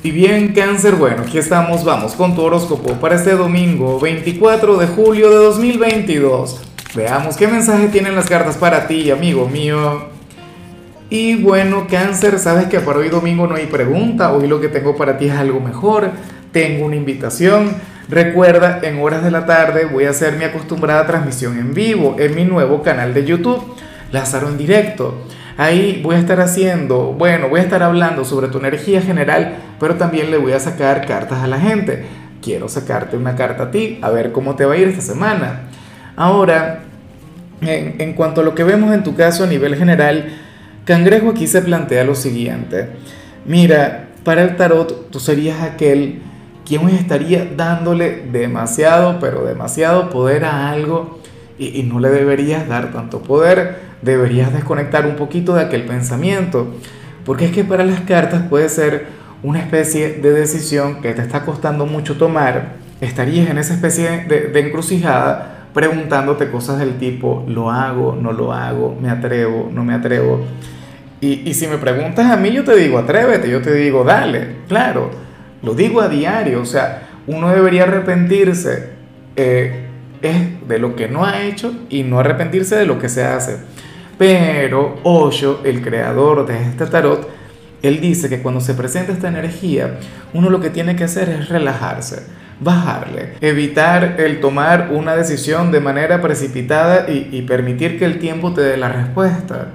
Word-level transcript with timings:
Y 0.00 0.12
bien, 0.12 0.52
cáncer, 0.52 0.94
bueno, 0.94 1.22
aquí 1.22 1.38
estamos, 1.38 1.84
vamos 1.84 2.12
con 2.12 2.36
tu 2.36 2.42
horóscopo 2.42 2.92
para 3.00 3.16
este 3.16 3.32
domingo 3.32 3.98
24 3.98 4.76
de 4.76 4.86
julio 4.86 5.28
de 5.28 5.36
2022. 5.36 6.60
Veamos 6.94 7.36
qué 7.36 7.48
mensaje 7.48 7.88
tienen 7.88 8.14
las 8.14 8.28
cartas 8.28 8.56
para 8.56 8.86
ti, 8.86 9.10
amigo 9.10 9.48
mío. 9.48 10.04
Y 11.10 11.42
bueno, 11.42 11.88
cáncer, 11.90 12.38
sabes 12.38 12.68
que 12.68 12.78
para 12.78 13.00
hoy 13.00 13.08
domingo 13.08 13.48
no 13.48 13.56
hay 13.56 13.66
pregunta, 13.66 14.32
hoy 14.32 14.46
lo 14.46 14.60
que 14.60 14.68
tengo 14.68 14.96
para 14.96 15.18
ti 15.18 15.26
es 15.26 15.34
algo 15.34 15.58
mejor, 15.58 16.12
tengo 16.52 16.86
una 16.86 16.94
invitación. 16.94 17.74
Recuerda, 18.08 18.78
en 18.84 19.00
horas 19.00 19.24
de 19.24 19.32
la 19.32 19.46
tarde 19.46 19.86
voy 19.86 20.04
a 20.04 20.10
hacer 20.10 20.36
mi 20.36 20.44
acostumbrada 20.44 21.08
transmisión 21.08 21.58
en 21.58 21.74
vivo 21.74 22.14
en 22.20 22.36
mi 22.36 22.44
nuevo 22.44 22.82
canal 22.82 23.14
de 23.14 23.24
YouTube, 23.24 23.74
Lázaro 24.12 24.48
en 24.48 24.58
directo. 24.58 25.14
Ahí 25.56 26.00
voy 26.04 26.14
a 26.14 26.18
estar 26.18 26.40
haciendo, 26.40 27.14
bueno, 27.18 27.48
voy 27.48 27.58
a 27.58 27.64
estar 27.64 27.82
hablando 27.82 28.24
sobre 28.24 28.46
tu 28.46 28.58
energía 28.58 29.02
general, 29.02 29.56
pero 29.80 29.96
también 29.96 30.30
le 30.30 30.36
voy 30.36 30.52
a 30.52 30.60
sacar 30.60 31.04
cartas 31.04 31.42
a 31.42 31.48
la 31.48 31.58
gente. 31.58 32.04
Quiero 32.40 32.68
sacarte 32.68 33.16
una 33.16 33.34
carta 33.34 33.64
a 33.64 33.70
ti, 33.72 33.98
a 34.00 34.10
ver 34.10 34.30
cómo 34.30 34.54
te 34.54 34.64
va 34.64 34.74
a 34.74 34.76
ir 34.76 34.86
esta 34.86 35.00
semana. 35.00 35.62
Ahora, 36.14 36.84
en, 37.60 38.12
cuanto 38.12 38.40
a 38.40 38.44
lo 38.44 38.54
que 38.54 38.62
vemos 38.62 38.94
en 38.94 39.02
tu 39.02 39.16
caso 39.16 39.42
a 39.42 39.46
nivel 39.48 39.74
general, 39.74 40.28
Cangrejo 40.84 41.30
aquí 41.30 41.48
se 41.48 41.60
plantea 41.60 42.04
lo 42.04 42.14
siguiente. 42.14 42.90
Mira, 43.44 44.10
para 44.22 44.42
el 44.42 44.56
tarot 44.56 45.10
tú 45.10 45.18
serías 45.18 45.60
aquel 45.62 46.22
quien 46.64 46.88
estaría 46.90 47.48
dándole 47.56 48.26
demasiado, 48.30 49.18
pero 49.18 49.44
demasiado 49.44 50.08
poder 50.08 50.44
a 50.44 50.70
algo 50.70 51.18
y, 51.58 51.80
y 51.80 51.82
no 51.82 51.98
le 51.98 52.10
deberías 52.10 52.68
dar 52.68 52.92
tanto 52.92 53.22
poder 53.22 53.87
deberías 54.02 54.52
desconectar 54.52 55.06
un 55.06 55.16
poquito 55.16 55.54
de 55.54 55.62
aquel 55.62 55.84
pensamiento, 55.84 56.74
porque 57.24 57.46
es 57.46 57.52
que 57.52 57.64
para 57.64 57.84
las 57.84 58.00
cartas 58.00 58.42
puede 58.48 58.68
ser 58.68 59.06
una 59.42 59.60
especie 59.60 60.14
de 60.14 60.32
decisión 60.32 61.00
que 61.00 61.12
te 61.14 61.22
está 61.22 61.44
costando 61.44 61.86
mucho 61.86 62.16
tomar, 62.16 62.76
estarías 63.00 63.48
en 63.50 63.58
esa 63.58 63.74
especie 63.74 64.24
de, 64.26 64.58
encrucijada 64.58 65.66
preguntándote 65.72 66.50
cosas 66.50 66.78
del 66.78 66.98
tipo, 66.98 67.44
lo 67.46 67.70
hago, 67.70 68.16
no 68.20 68.32
lo 68.32 68.52
hago, 68.52 68.96
me 69.00 69.10
atrevo, 69.10 69.70
no 69.72 69.84
me 69.84 69.94
atrevo. 69.94 70.44
Y, 71.20 71.52
si 71.54 71.66
me 71.66 71.78
preguntas 71.78 72.30
a 72.30 72.36
mí, 72.36 72.50
yo 72.52 72.64
te 72.64 72.76
digo, 72.76 72.98
atrévete, 72.98 73.50
yo 73.50 73.60
te 73.60 73.74
digo, 73.74 74.04
dale, 74.04 74.56
claro, 74.68 75.10
lo 75.62 75.74
digo 75.74 76.00
a 76.00 76.08
diario, 76.08 76.60
o 76.60 76.64
sea, 76.64 77.08
uno 77.26 77.50
debería 77.50 77.84
arrepentirse 77.84 78.90
eh, 79.36 79.88
de 80.20 80.78
lo 80.78 80.96
que 80.96 81.08
no 81.08 81.24
ha 81.24 81.42
hecho 81.42 81.74
y 81.90 82.02
no 82.02 82.18
arrepentirse 82.18 82.76
de 82.76 82.86
lo 82.86 82.98
que 82.98 83.08
se 83.08 83.24
hace. 83.24 83.58
Pero 84.18 84.98
Osho, 85.04 85.60
el 85.64 85.80
creador 85.80 86.44
de 86.44 86.60
este 86.60 86.86
tarot, 86.86 87.28
él 87.82 88.00
dice 88.00 88.28
que 88.28 88.42
cuando 88.42 88.60
se 88.60 88.74
presenta 88.74 89.12
esta 89.12 89.28
energía, 89.28 89.98
uno 90.34 90.50
lo 90.50 90.60
que 90.60 90.70
tiene 90.70 90.96
que 90.96 91.04
hacer 91.04 91.28
es 91.28 91.48
relajarse, 91.48 92.24
bajarle, 92.60 93.34
evitar 93.40 94.16
el 94.18 94.40
tomar 94.40 94.90
una 94.92 95.14
decisión 95.14 95.70
de 95.70 95.78
manera 95.78 96.20
precipitada 96.20 97.08
y, 97.08 97.42
permitir 97.42 97.98
que 97.98 98.04
el 98.04 98.18
tiempo 98.18 98.52
te 98.52 98.62
dé 98.62 98.76
la 98.76 98.88
respuesta. 98.88 99.68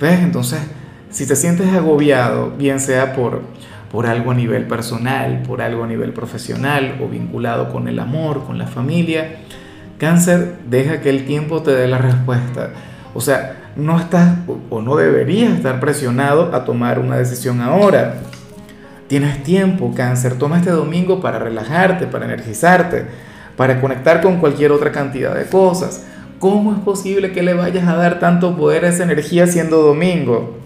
¿Ves? 0.00 0.18
Entonces, 0.20 0.58
si 1.10 1.26
te 1.26 1.36
sientes 1.36 1.72
agobiado, 1.72 2.50
bien 2.50 2.80
sea 2.80 3.12
por, 3.12 3.42
por 3.92 4.06
algo 4.06 4.32
a 4.32 4.34
nivel 4.34 4.66
personal, 4.66 5.42
por 5.46 5.62
algo 5.62 5.84
a 5.84 5.86
nivel 5.86 6.12
profesional 6.12 6.98
o 7.00 7.08
vinculado 7.08 7.70
con 7.70 7.86
el 7.86 8.00
amor, 8.00 8.44
con 8.44 8.58
la 8.58 8.66
familia, 8.66 9.36
cáncer, 9.98 10.56
deja 10.68 11.00
que 11.00 11.10
el 11.10 11.26
tiempo 11.26 11.62
te 11.62 11.70
dé 11.70 11.86
la 11.86 11.98
respuesta. 11.98 12.70
O 13.14 13.20
sea, 13.20 13.72
no 13.76 13.98
estás 13.98 14.36
o 14.68 14.80
no 14.80 14.96
deberías 14.96 15.52
estar 15.54 15.80
presionado 15.80 16.54
a 16.54 16.64
tomar 16.64 16.98
una 16.98 17.16
decisión 17.16 17.60
ahora. 17.60 18.16
Tienes 19.08 19.42
tiempo, 19.42 19.92
cáncer. 19.94 20.34
Toma 20.38 20.58
este 20.58 20.70
domingo 20.70 21.20
para 21.20 21.38
relajarte, 21.38 22.06
para 22.06 22.26
energizarte, 22.26 23.06
para 23.56 23.80
conectar 23.80 24.20
con 24.20 24.38
cualquier 24.38 24.70
otra 24.70 24.92
cantidad 24.92 25.34
de 25.34 25.46
cosas. 25.46 26.04
¿Cómo 26.38 26.72
es 26.72 26.78
posible 26.78 27.32
que 27.32 27.42
le 27.42 27.54
vayas 27.54 27.86
a 27.86 27.96
dar 27.96 28.18
tanto 28.18 28.56
poder 28.56 28.84
a 28.84 28.88
esa 28.88 29.02
energía 29.02 29.46
siendo 29.46 29.82
domingo? 29.82 30.58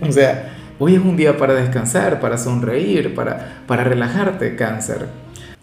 O 0.00 0.12
sea, 0.12 0.54
hoy 0.78 0.94
es 0.94 1.00
un 1.00 1.16
día 1.16 1.36
para 1.36 1.54
descansar, 1.54 2.20
para 2.20 2.38
sonreír, 2.38 3.14
para, 3.14 3.58
para 3.66 3.84
relajarte, 3.84 4.56
cáncer. 4.56 5.06